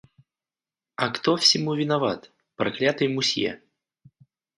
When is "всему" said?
1.37-1.75